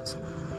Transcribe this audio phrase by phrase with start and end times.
[0.00, 0.49] episodes.